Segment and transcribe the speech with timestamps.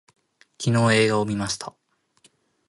[0.59, 1.75] 昨日映画を見ました